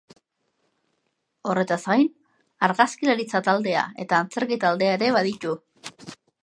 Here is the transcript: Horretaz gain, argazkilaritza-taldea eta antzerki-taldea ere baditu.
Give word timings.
Horretaz 1.49 1.77
gain, 1.89 2.09
argazkilaritza-taldea 2.69 3.85
eta 4.07 4.25
antzerki-taldea 4.25 5.01
ere 5.01 5.17
baditu. 5.21 5.59